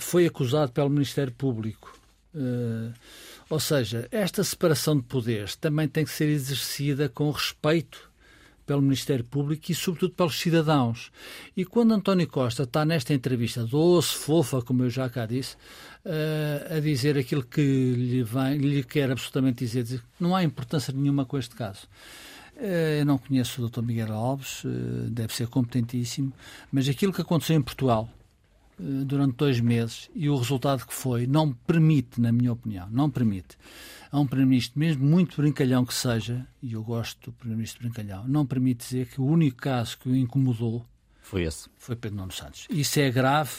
[0.00, 1.98] foi acusado pelo Ministério Público
[2.34, 2.94] Uh,
[3.52, 8.10] ou seja, esta separação de poderes também tem que ser exercida com respeito
[8.64, 11.12] pelo Ministério Público e, sobretudo, pelos cidadãos.
[11.54, 15.56] E quando António Costa está nesta entrevista doce, fofa, como eu já cá disse,
[16.06, 20.90] uh, a dizer aquilo que lhe, vem, lhe quer absolutamente dizer, dizer, não há importância
[20.90, 21.86] nenhuma com este caso.
[22.56, 23.82] Eh, eu não conheço o Dr.
[23.82, 24.68] Miguel Alves, eh,
[25.10, 26.32] deve ser competentíssimo,
[26.70, 28.08] mas aquilo que aconteceu em Portugal
[28.78, 33.56] durante dois meses e o resultado que foi não permite, na minha opinião, não permite
[34.10, 38.44] a um Primeiro-Ministro, mesmo muito brincalhão que seja, e eu gosto do Primeiro-Ministro brincalhão, não
[38.44, 40.84] permite dizer que o único caso que o incomodou
[41.22, 41.68] foi esse.
[41.78, 42.66] Foi Pedro Nuno Santos.
[42.68, 43.52] Isso é grave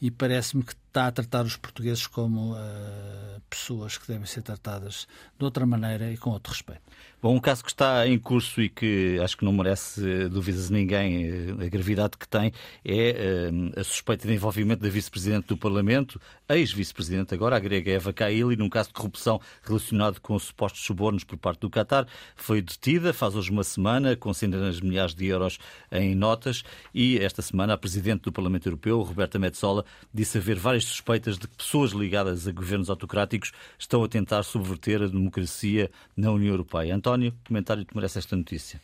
[0.00, 5.08] e parece-me que está a tratar os portugueses como uh, pessoas que devem ser tratadas
[5.36, 6.82] de outra maneira e com outro respeito.
[7.20, 10.68] Bom, um caso que está em curso e que acho que não merece eh, dúvidas
[10.68, 12.52] de ninguém eh, a gravidade que tem
[12.84, 18.12] é uh, a suspeita de envolvimento da vice-presidente do Parlamento, ex-vice-presidente agora, a grega Eva
[18.12, 22.06] Kaili, num caso de corrupção relacionado com supostos subornos por parte do Qatar.
[22.36, 25.58] Foi detida faz hoje uma semana, com centenas de milhares de euros
[25.90, 30.83] em notas e esta semana a presidente do Parlamento Europeu, Roberta Metsola, disse haver várias
[30.84, 36.30] suspeitas de que pessoas ligadas a governos autocráticos estão a tentar subverter a democracia na
[36.30, 36.94] União Europeia.
[36.94, 38.80] António, comentário que merece esta notícia.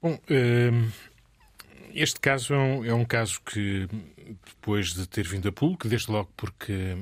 [0.00, 0.88] Bom, ehm,
[1.94, 3.88] este caso é um, é um caso que,
[4.44, 6.96] depois de ter vindo a público, desde logo porque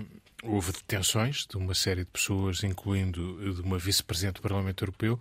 [0.44, 5.20] houve detenções de uma série de pessoas, incluindo de uma vice-presidente do Parlamento Europeu,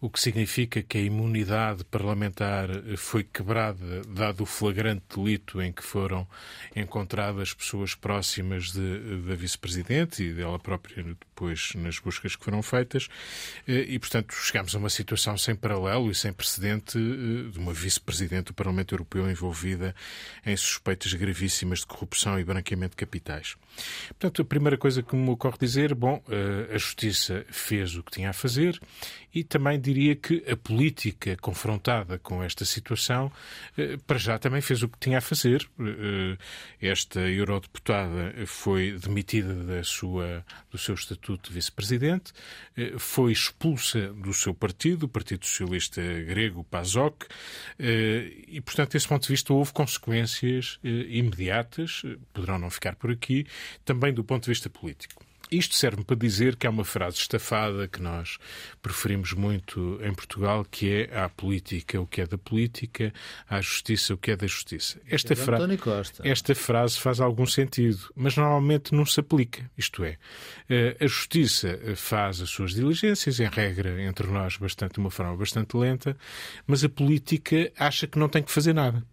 [0.00, 5.82] o que significa que a imunidade parlamentar foi quebrada, dado o flagrante delito em que
[5.82, 6.26] foram
[6.74, 13.08] encontradas pessoas próximas de, da vice-presidente e dela própria depois nas buscas que foram feitas,
[13.66, 18.46] e, portanto, chegámos a uma situação sem paralelo e sem precedente eh, de uma vice-presidente
[18.46, 19.94] do Parlamento Europeu envolvida
[20.44, 23.56] em suspeitas gravíssimas de corrupção e branqueamento de capitais.
[24.08, 28.12] Portanto, a primeira coisa que me ocorre dizer, bom, eh, a Justiça fez o que
[28.12, 28.78] tinha a fazer
[29.34, 33.32] e também diria que a política confrontada com esta situação,
[33.76, 35.68] eh, para já também fez o que tinha a fazer.
[35.80, 36.36] Eh,
[36.80, 42.32] esta eurodeputada foi demitida da sua, do seu estatuto de vice-presidente,
[42.98, 47.26] foi expulsa do seu partido, o Partido Socialista Grego, PASOK,
[47.78, 53.46] e, portanto, desse ponto de vista, houve consequências imediatas, poderão não ficar por aqui,
[53.84, 55.24] também do ponto de vista político.
[55.52, 58.38] Isto serve para dizer que há uma frase estafada que nós
[58.80, 63.12] preferimos muito em Portugal, que é à política o que é da política,
[63.46, 64.98] à justiça o que é da justiça.
[65.06, 65.58] Esta, fra...
[66.24, 69.70] Esta frase faz algum sentido, mas normalmente não se aplica.
[69.76, 70.16] Isto é,
[70.70, 75.36] eh, a justiça faz as suas diligências, em regra, entre nós, bastante, de uma forma
[75.36, 76.16] bastante lenta,
[76.66, 79.04] mas a política acha que não tem que fazer nada.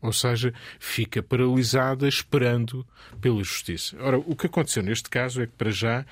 [0.00, 2.86] Ou seja, fica paralisada esperando
[3.20, 3.96] pela justiça.
[4.00, 6.04] Ora, o que aconteceu neste caso é que, para já,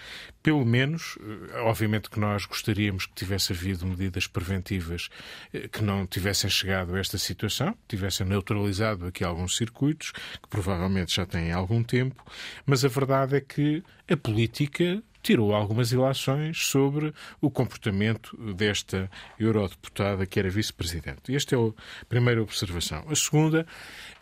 [0.43, 5.09] pelo menos, eh, obviamente que nós gostaríamos que tivesse havido medidas preventivas
[5.53, 11.15] eh, que não tivessem chegado a esta situação, tivessem neutralizado aqui alguns circuitos, que provavelmente
[11.15, 12.25] já têm algum tempo,
[12.67, 19.11] mas a verdade é que a política tirou algumas ilações sobre o comportamento desta
[19.41, 21.35] eurodeputada que era vice-presidente.
[21.35, 21.73] Esta é a
[22.07, 23.05] primeira observação.
[23.09, 23.67] A segunda,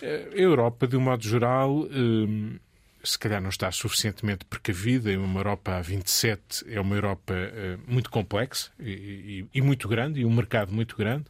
[0.00, 2.60] eh, a Europa, de um modo geral, eh,
[3.02, 5.10] se calhar não está suficientemente precavida.
[5.18, 10.20] Uma Europa a 27 é uma Europa uh, muito complexa e, e, e, muito grande,
[10.20, 11.24] e um mercado muito grande.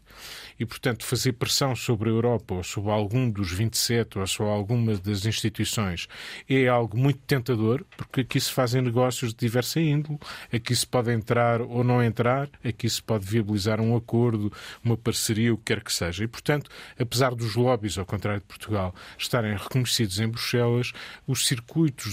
[0.59, 4.97] E, portanto, fazer pressão sobre a Europa ou sobre algum dos 27 ou sobre alguma
[4.97, 6.09] das instituições
[6.49, 10.19] é algo muito tentador, porque aqui se fazem negócios de diversa índole,
[10.53, 14.53] aqui se pode entrar ou não entrar, aqui se pode viabilizar um acordo,
[14.85, 16.25] uma parceria, o que quer que seja.
[16.25, 20.93] E, portanto, apesar dos lobbies, ao contrário de Portugal, estarem reconhecidos em Bruxelas,
[21.27, 21.47] os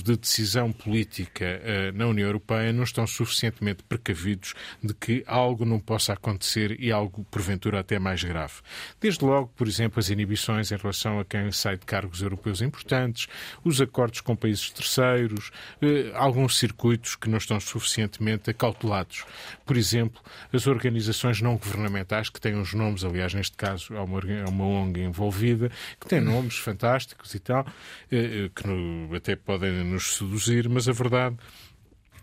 [0.04, 5.80] de decisão política uh, na União Europeia não estão suficientemente precavidos de que algo não
[5.80, 8.54] possa acontecer e algo, porventura, até mais grave.
[9.02, 13.28] Desde logo, por exemplo, as inibições em relação a quem sai de cargos europeus importantes,
[13.64, 15.50] os acordos com países terceiros,
[15.82, 19.26] uh, alguns circuitos que não estão suficientemente acautelados.
[19.66, 20.22] Por exemplo,
[20.54, 25.02] as organizações não governamentais, que têm uns nomes, aliás, neste caso, há uma, uma ONG
[25.02, 29.08] envolvida, que tem nomes fantásticos e tal, uh, que no,
[29.40, 31.38] podem nos seduzir, mas a verdade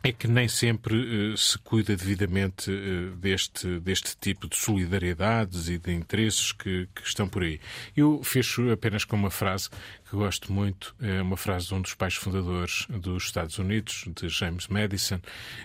[0.03, 0.95] é que nem sempre
[1.33, 7.03] uh, se cuida devidamente uh, deste, deste tipo de solidariedades e de interesses que, que,
[7.03, 7.61] estão por aí.
[7.97, 9.69] Eu fecho apenas com uma frase
[10.09, 14.29] que gosto muito, é uma frase de um dos pais fundadores dos Estados Unidos, de
[14.29, 15.21] James Madison,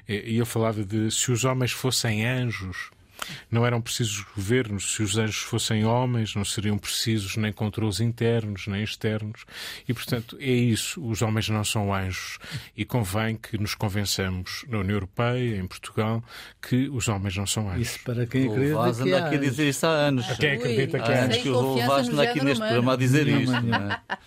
[0.08, 2.90] e ele falava de se os homens fossem anjos
[3.50, 4.96] não eram precisos governos.
[4.96, 9.46] Se os anjos fossem homens, não seriam precisos nem controles internos, nem externos.
[9.88, 11.04] E, portanto, é isso.
[11.06, 12.40] Os homens não são anjos.
[12.76, 16.24] E convém que nos convençamos na União Europeia, em Portugal,
[16.62, 17.88] que os homens não são anjos.
[17.88, 18.76] Isso para quem acredita.
[18.76, 20.30] O Vaz anda aqui a dizer isso há anos.
[20.30, 23.28] A quem acredita que há anos que o Vaz anda aqui neste programa a dizer
[23.28, 23.56] isto.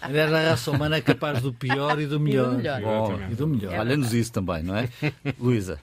[0.01, 2.47] Aliás, a raça humana é capaz do pior e do melhor.
[2.47, 2.81] E do melhor.
[2.83, 3.79] Bom, e do melhor.
[3.79, 4.89] Olha-nos isso também, não é?
[5.39, 5.79] Luísa.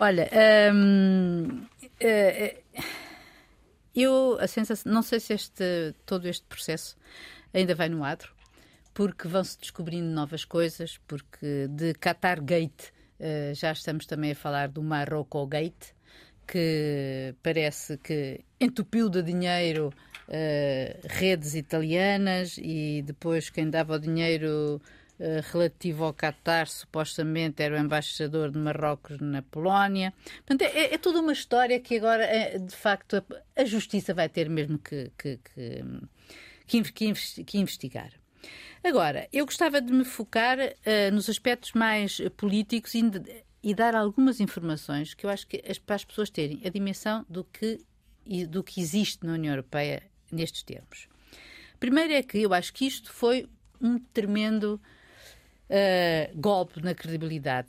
[0.00, 0.30] Olha,
[0.72, 1.77] hum, é, é,
[3.94, 6.96] eu a sensação, não sei se este, todo este processo
[7.52, 8.32] ainda vai no adro,
[8.94, 14.68] porque vão-se descobrindo novas coisas, porque de Qatar Gate uh, já estamos também a falar
[14.68, 15.92] do Marroco Gate,
[16.46, 19.92] que parece que entupiu de dinheiro
[21.04, 24.80] redes italianas e depois quem dava o dinheiro
[25.18, 30.12] uh, relativo ao Qatar supostamente era o embaixador de Marrocos na Polónia.
[30.46, 32.26] Portanto, é, é toda uma história que agora,
[32.58, 35.38] de facto, a, a justiça vai ter mesmo que, que,
[36.66, 38.12] que, que, que investigar.
[38.82, 43.02] Agora, eu gostava de me focar uh, nos aspectos mais políticos e,
[43.62, 47.26] e, dar algumas informações que eu acho que as, para as pessoas terem a dimensão
[47.28, 47.80] do que,
[48.48, 51.08] do que existe na União Europeia nestes termos.
[51.80, 53.48] Primeiro é que eu acho que isto foi
[53.80, 54.80] um tremendo
[55.70, 57.68] uh, golpe na credibilidade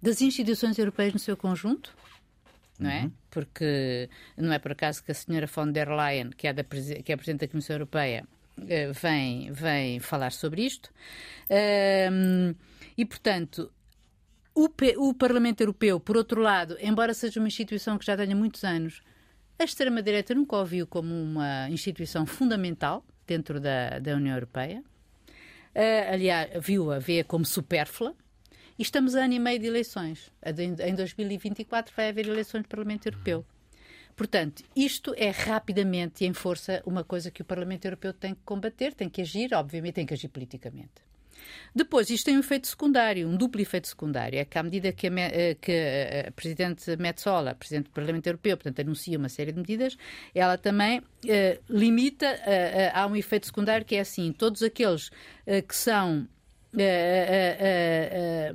[0.00, 1.94] das instituições europeias no seu conjunto,
[2.78, 3.02] não é?
[3.02, 3.12] Uhum.
[3.30, 7.10] Porque não é por acaso que a senhora von der Leyen, que é, da, que
[7.10, 8.26] é a Presidente da Comissão Europeia,
[8.68, 10.90] eh, vem, vem falar sobre isto.
[12.10, 12.54] Um,
[12.96, 13.72] e, portanto,
[14.54, 18.62] o, o, Parlamento Europeu, por outro lado, embora seja uma instituição que já tenha muitos
[18.62, 19.02] anos,
[19.58, 24.82] a extrema-direita nunca o viu como uma instituição fundamental dentro da, da União Europeia.
[25.74, 28.14] Uh, aliás, viu-a, vê como supérflua.
[28.78, 30.32] E estamos a ano e meio de eleições.
[30.44, 33.44] Em 2024 vai haver eleições do Parlamento Europeu.
[34.16, 38.40] Portanto, isto é rapidamente e em força uma coisa que o Parlamento Europeu tem que
[38.44, 41.02] combater, tem que agir, obviamente tem que agir politicamente.
[41.74, 44.38] Depois, isto tem um efeito secundário, um duplo efeito secundário.
[44.38, 45.72] É que à medida que a, eh, que
[46.28, 49.96] a Presidente Metsola, Presidente do Parlamento Europeu, portanto, anuncia uma série de medidas,
[50.34, 55.10] ela também eh, limita, eh, há um efeito secundário que é assim, todos aqueles
[55.68, 56.26] que são
[56.76, 58.52] eh,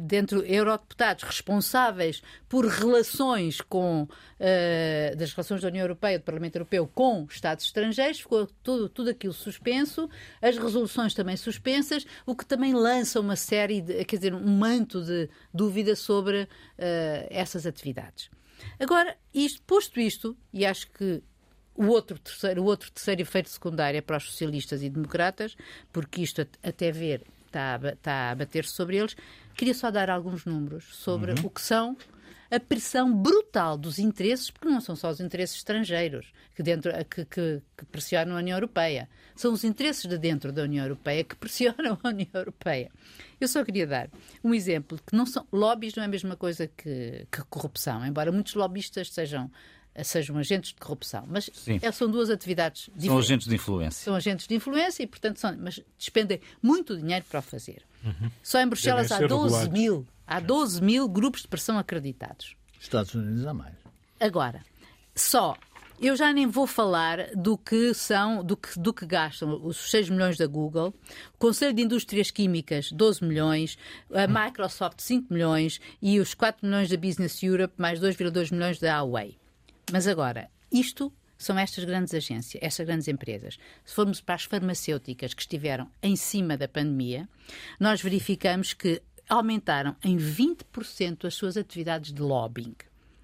[0.00, 6.90] dentro eurodeputados responsáveis por relações com uh, das relações da União Europeia, do Parlamento Europeu
[6.94, 10.08] com Estados estrangeiros, ficou tudo, tudo aquilo suspenso,
[10.40, 15.02] as resoluções também suspensas, o que também lança uma série de, quer dizer, um manto
[15.02, 16.48] de dúvida sobre uh,
[17.28, 18.30] essas atividades.
[18.78, 21.22] Agora, isto, posto isto, e acho que
[21.74, 25.56] o outro terceiro, o outro terceiro efeito secundário é para os socialistas e democratas,
[25.92, 29.16] porque isto até ver está a, está a bater-se sobre eles.
[29.60, 31.44] Queria só dar alguns números sobre uhum.
[31.44, 31.94] o que são
[32.50, 37.26] a pressão brutal dos interesses, porque não são só os interesses estrangeiros que, dentro, que,
[37.26, 39.06] que, que, pressionam a União Europeia.
[39.36, 42.90] São os interesses de dentro da União Europeia que pressionam a União Europeia.
[43.38, 44.08] Eu só queria dar
[44.42, 48.32] um exemplo que não são lobbies não é a mesma coisa que, que corrupção, embora
[48.32, 49.50] muitos lobistas sejam
[50.02, 51.24] sejam agentes de corrupção.
[51.26, 51.50] Mas
[51.82, 53.06] é, são duas atividades diferentes.
[53.06, 54.04] São agentes de influência.
[54.04, 57.82] São agentes de influência e, portanto, são, mas despendem muito dinheiro para o fazer.
[58.04, 58.30] Uhum.
[58.42, 62.56] Só em Bruxelas há 12 mil, há 12 mil grupos de pressão acreditados.
[62.80, 63.74] Estados Unidos há mais.
[64.18, 64.64] Agora,
[65.14, 65.56] só
[66.00, 70.08] eu já nem vou falar do que são, do que, do que gastam os 6
[70.08, 70.94] milhões da Google,
[71.34, 73.76] o Conselho de Indústrias Químicas, 12 milhões,
[74.10, 78.98] a Microsoft, 5 milhões e os 4 milhões da Business Europe, mais 2,2 milhões da
[79.02, 79.39] Huawei.
[79.92, 83.58] Mas agora, isto são estas grandes agências, estas grandes empresas.
[83.84, 87.28] Se formos para as farmacêuticas que estiveram em cima da pandemia,
[87.78, 92.74] nós verificamos que aumentaram em 20% as suas atividades de lobbying.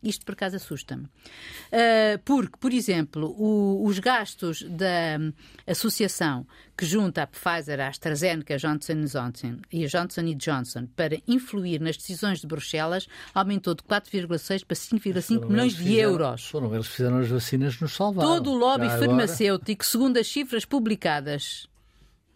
[0.02, 1.04] Isto por acaso assusta-me.
[1.04, 5.32] Uh, porque, por exemplo, o, os gastos da um,
[5.66, 11.80] associação que junta a Pfizer, a AstraZeneca, Johnson Johnson e a Johnson Johnson para influir
[11.80, 16.46] nas decisões de Bruxelas aumentou de 4,6 para 5,5 milhões de fizeram, euros.
[16.46, 18.28] Foram eles que fizeram as vacinas nos salvaram.
[18.28, 21.66] Todo o lobby farmacêutico, segundo as cifras publicadas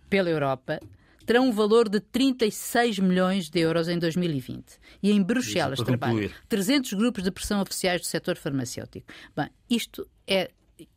[0.09, 0.81] pela Europa,
[1.31, 4.65] terão um valor de 36 milhões de euros em 2020.
[5.01, 9.07] E em Bruxelas trabalham 300 grupos de pressão oficiais do setor farmacêutico.
[9.37, 10.51] Bem, isto é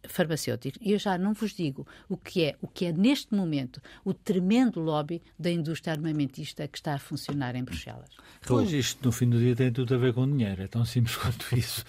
[0.08, 0.80] farmacêutico.
[0.82, 4.12] E eu já não vos digo o que é, o que é neste momento o
[4.12, 8.10] tremendo lobby da indústria armamentista que está a funcionar em Bruxelas.
[8.42, 11.14] Pois isto no fim do dia tem tudo a ver com dinheiro, é tão simples
[11.22, 11.86] quanto isso.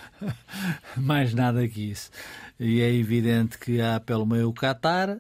[0.99, 2.11] Mais nada que isso.
[2.61, 5.19] E é evidente que há pelo meio o Qatar,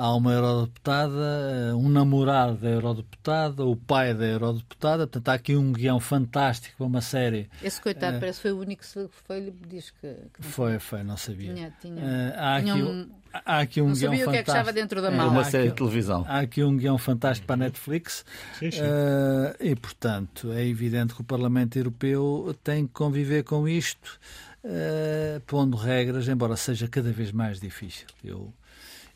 [0.00, 5.06] há uma eurodeputada, um namorado da eurodeputada, o pai da eurodeputada.
[5.06, 7.50] Portanto, há aqui um guião fantástico para uma série.
[7.62, 10.16] Esse coitado uh, parece que foi o único que foi, diz que.
[10.32, 11.52] que foi, foi, não sabia.
[11.52, 14.30] Tinha, tinha, uh, há, tinha aqui, um, há aqui um não guião sabia fantástico.
[14.30, 15.28] o que é que estava dentro da mala.
[15.28, 16.24] É uma série de televisão.
[16.26, 18.24] Há aqui um guião fantástico para a Netflix.
[18.58, 18.80] Sim, sim.
[18.80, 24.18] Uh, e, portanto, é evidente que o Parlamento Europeu tem que conviver com isto.
[24.64, 28.06] Uh, pondo regras, embora seja cada vez mais difícil.
[28.22, 28.52] Eu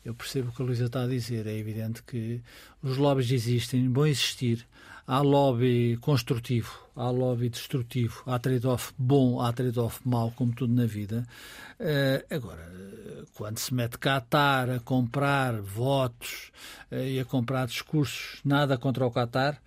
[0.05, 1.47] eu percebo o que a Luísa está a dizer.
[1.47, 2.41] É evidente que
[2.81, 4.65] os lobbies existem, vão existir.
[5.07, 10.85] há lobby construtivo, há lobby destrutivo, há trade-off bom, há trade-off mau, como tudo na
[10.85, 11.27] vida.
[11.79, 12.71] Uh, agora,
[13.35, 16.51] quando se mete Qatar a comprar votos
[16.91, 19.61] uh, e a comprar discursos, nada contra o Qatar,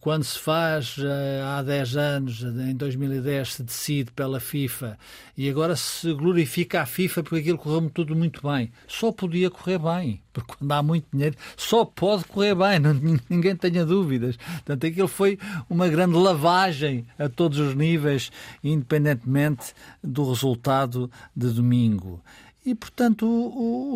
[0.00, 4.96] quando se faz eh, há 10 anos, em 2010, se decide pela FIFA
[5.36, 8.70] e agora se glorifica a FIFA porque aquilo correu tudo muito bem.
[8.86, 12.78] Só podia correr bem, porque quando há muito dinheiro, só pode correr bem,
[13.28, 14.36] ninguém tenha dúvidas.
[14.36, 15.38] Portanto, aquilo foi
[15.68, 18.30] uma grande lavagem a todos os níveis,
[18.62, 22.22] independentemente do resultado de domingo.
[22.64, 23.26] E, portanto,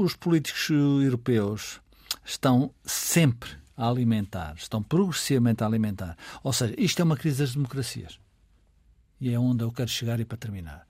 [0.02, 1.80] os políticos europeus
[2.24, 6.16] estão sempre a alimentar, estão progressivamente a alimentar.
[6.44, 8.20] Ou seja, isto é uma crise das democracias.
[9.20, 10.86] E é onde eu quero chegar e para terminar.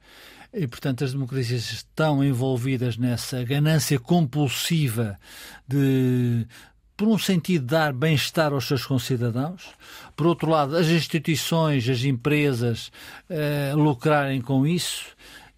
[0.53, 5.19] E, portanto, as democracias estão envolvidas nessa ganância compulsiva
[5.67, 6.47] de,
[6.95, 9.71] por um sentido, dar bem-estar aos seus concidadãos,
[10.15, 12.93] por outro lado, as instituições, as empresas
[13.31, 15.07] eh, lucrarem com isso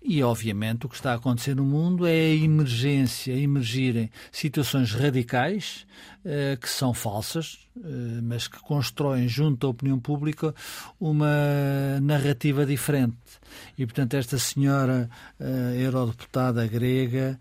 [0.06, 5.86] e, obviamente, o que está a acontecer no mundo é a emergência, emergirem situações radicais
[6.22, 10.54] eh, que são falsas, eh, mas que constroem junto à opinião pública
[11.00, 13.16] uma narrativa diferente.
[13.78, 15.08] E, portanto, esta senhora
[15.40, 17.40] eh, eurodeputada grega,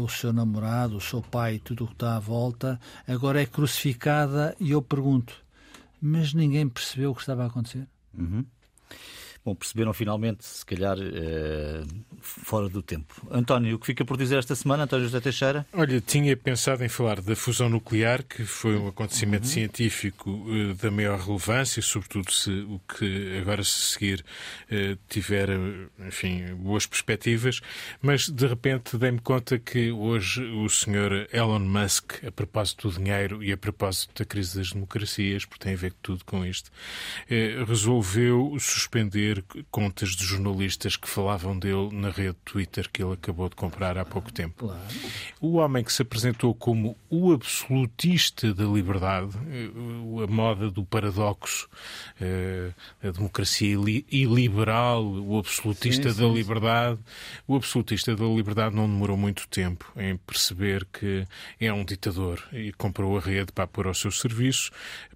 [0.00, 2.78] o seu namorado, o seu pai, tudo o que está à volta,
[3.08, 5.34] agora é crucificada e eu pergunto,
[6.00, 7.88] mas ninguém percebeu o que estava a acontecer?
[8.16, 8.44] Uhum.
[9.44, 11.82] Bom, perceberam finalmente, se calhar, eh,
[12.20, 13.26] fora do tempo.
[13.28, 15.66] António, o que fica por dizer esta semana, António José Teixeira?
[15.72, 19.50] Olha, tinha pensado em falar da fusão nuclear, que foi um acontecimento uhum.
[19.50, 24.24] científico eh, da maior relevância, sobretudo se o que agora se seguir
[24.70, 25.48] eh, tiver,
[26.06, 27.60] enfim, boas perspectivas,
[28.00, 33.42] mas de repente dei-me conta que hoje o senhor Elon Musk, a propósito do dinheiro
[33.42, 36.70] e a propósito da crise das democracias, porque tem a ver tudo com isto,
[37.66, 39.31] resolveu suspender
[39.70, 44.04] contas de jornalistas que falavam dele na rede Twitter que ele acabou de comprar há
[44.04, 44.66] pouco tempo.
[44.66, 44.80] Claro.
[45.40, 49.70] O homem que se apresentou como o absolutista da liberdade, eh,
[50.24, 51.68] a moda do paradoxo,
[52.20, 52.72] eh,
[53.02, 53.76] a democracia
[54.10, 56.98] iliberal, o absolutista sim, da sim, liberdade.
[57.46, 61.26] O absolutista da liberdade não demorou muito tempo em perceber que
[61.60, 64.70] é um ditador e comprou a rede para pôr ao seu serviço,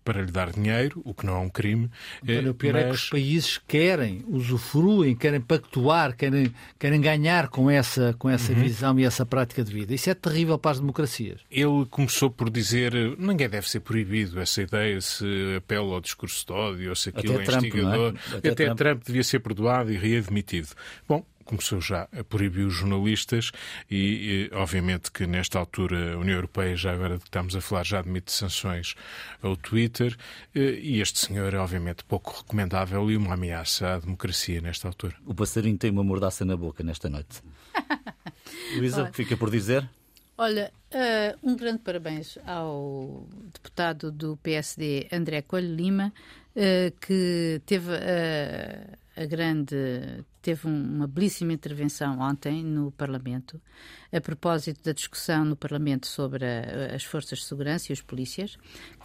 [0.07, 1.91] para lhe dar dinheiro, o que não é um crime.
[2.23, 2.85] Olha, o pior mas...
[2.85, 8.53] é que os países querem, usufruem, querem pactuar, querem, querem ganhar com essa, com essa
[8.53, 8.63] uhum.
[8.63, 9.93] visão e essa prática de vida.
[9.93, 11.41] Isso é terrível para as democracias.
[11.51, 16.53] Ele começou por dizer ninguém deve ser proibido essa ideia se apela ao discurso de
[16.53, 18.15] ódio ou se aquilo Até é Trump, instigador.
[18.15, 18.37] É?
[18.37, 18.79] Até, Até Trump.
[18.79, 20.69] Trump devia ser perdoado e readmitido.
[21.09, 23.53] Bom, começou já a proibir os jornalistas
[23.91, 28.01] e, e, obviamente, que nesta altura a União Europeia, já agora estamos a falar, já
[28.01, 28.95] admite sanções
[29.43, 30.17] ao Twitter
[30.55, 35.15] e este senhor é, obviamente, pouco recomendável e uma ameaça à democracia nesta altura.
[35.25, 37.43] O passarinho tem uma mordaça na boca nesta noite.
[38.77, 39.89] Luísa, o que fica por dizer?
[40.39, 46.13] Olha, uh, um grande parabéns ao deputado do PSD, André Coelho Lima,
[46.55, 53.61] uh, que teve uh, a grande teve uma belíssima intervenção ontem no Parlamento
[54.13, 58.57] a propósito da discussão no Parlamento sobre a, as forças de segurança e os polícias,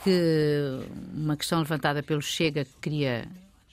[0.04, 0.12] que
[1.12, 3.28] uma questão levantada pelo Chega que queria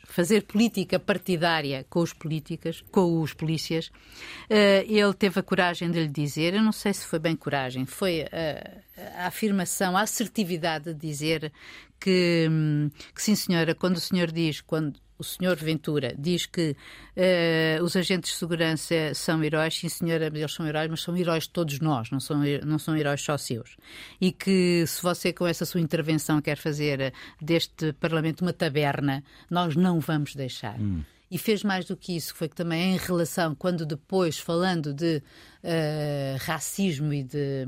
[0.05, 6.01] fazer política partidária com os políticas, com os polícias, uh, ele teve a coragem de
[6.01, 10.95] lhe dizer, eu não sei se foi bem coragem, foi a, a afirmação, a assertividade
[10.95, 11.53] de dizer
[12.01, 16.77] que, hum, que sim senhora, quando o senhor diz, quando o senhor Ventura diz que
[17.17, 21.45] uh, os agentes de segurança são heróis, sim senhora, eles são heróis, mas são heróis
[21.45, 23.77] de todos nós, não são, não são heróis só seus.
[24.21, 29.75] E que se você com essa sua intervenção quer fazer deste Parlamento uma taberna, nós
[29.75, 30.79] não vamos deixar.
[30.81, 34.95] Hum e fez mais do que isso, foi que também em relação, quando depois, falando
[34.95, 35.23] de
[35.63, 37.67] uh, racismo e de,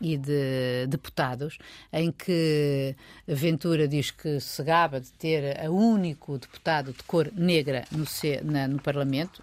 [0.00, 1.58] e de deputados,
[1.92, 2.94] em que
[3.26, 8.04] Ventura diz que se gaba de ter a único deputado de cor negra no,
[8.44, 9.42] na, no Parlamento,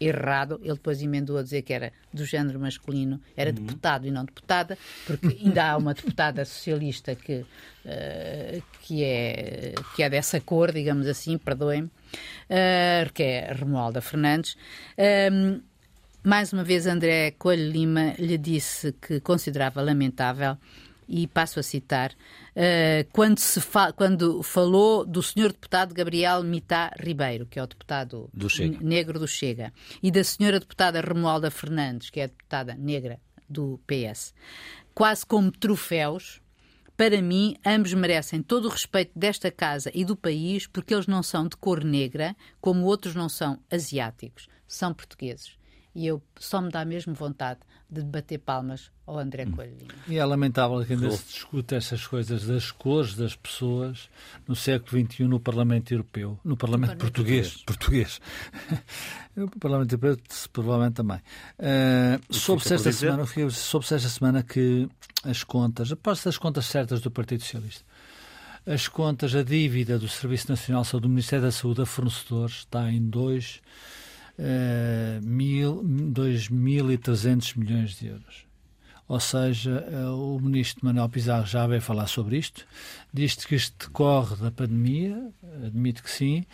[0.00, 0.60] errado.
[0.62, 3.56] Ele depois emendou a dizer que era do género masculino, era uhum.
[3.56, 10.02] deputado e não deputada, porque ainda há uma deputada socialista que, uh, que, é, que
[10.02, 14.56] é dessa cor, digamos assim, perdoem-me, uh, que é Romualda Fernandes.
[15.32, 15.60] Um,
[16.22, 20.56] mais uma vez, André Coelho Lima lhe disse que considerava lamentável
[21.08, 26.90] e passo a citar, uh, quando, se fa quando falou do senhor deputado Gabriel Mitá
[26.98, 28.48] Ribeiro, que é o deputado do
[28.80, 33.78] negro do Chega, e da senhora deputada Romualda Fernandes, que é a deputada negra do
[33.86, 34.34] PS,
[34.94, 36.40] quase como troféus
[36.96, 41.22] Para mim, ambos merecem todo o respeito desta casa e do país porque eles não
[41.22, 45.58] são de cor negra, como outros não são asiáticos, são portugueses.
[45.94, 49.86] E eu só me dá mesmo vontade de bater palmas ao André Coelho.
[50.08, 54.08] E é lamentável que ainda se discute essas coisas das cores das pessoas
[54.48, 57.62] no século XXI no Parlamento Europeu, no Parlamento, Parlamento português.
[57.64, 58.20] Português.
[59.36, 60.18] no Parlamento Europeu,
[60.52, 61.18] provavelmente também.
[61.58, 64.88] Uh, soube-se esta, semana, soube esta semana que
[65.24, 67.84] as contas, após as contas certas do Partido Socialista,
[68.66, 72.58] as contas, a dívida do Serviço Nacional de Saúde, do Ministério da Saúde a fornecedores
[72.60, 73.60] está em 2
[74.38, 78.46] uh, mil, 2.300 milhões de euros.
[79.06, 82.66] Ou seja, eh, o ministro Manuel Pizarro já veio falar sobre isto,
[83.12, 85.30] diz que isto decorre da pandemia,
[85.64, 86.44] admite que sim,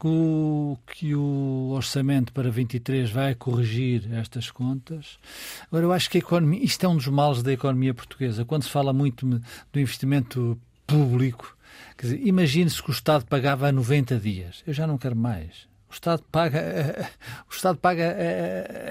[0.00, 5.18] que o, que o orçamento para 23 vai corrigir estas contas.
[5.66, 8.44] Agora, eu acho que a economia, isto é um dos males da economia portuguesa.
[8.44, 11.54] Quando se fala muito do investimento público,
[11.96, 14.62] quer dizer, imagine-se que o Estado pagava a 90 dias.
[14.66, 15.68] Eu já não quero mais.
[15.90, 17.10] O Estado paga,
[17.50, 18.16] o Estado paga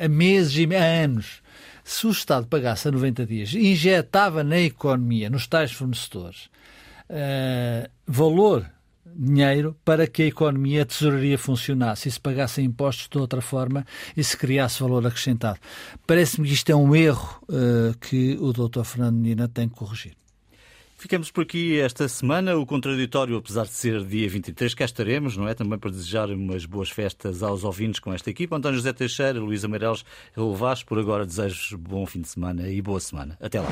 [0.02, 1.42] a, a meses e a anos.
[1.88, 6.50] Se o Estado pagasse a 90 dias, injetava na economia, nos tais fornecedores,
[7.10, 8.70] uh, valor,
[9.06, 13.86] dinheiro, para que a economia, a tesouraria funcionasse e se pagassem impostos de outra forma
[14.18, 15.60] e se criasse valor acrescentado.
[16.06, 18.84] Parece-me que isto é um erro uh, que o Dr.
[18.84, 20.12] Fernando Medina tem que corrigir.
[21.00, 22.58] Ficamos por aqui esta semana.
[22.58, 25.54] O contraditório, apesar de ser dia 23, cá estaremos, não é?
[25.54, 28.58] Também para desejar umas boas festas aos ouvintes com esta equipa.
[28.58, 30.04] António José Teixeira, Luísa Meireles,
[30.36, 30.82] eu Vaz.
[30.82, 33.38] Por agora desejo bom fim de semana e boa semana.
[33.40, 33.70] Até lá.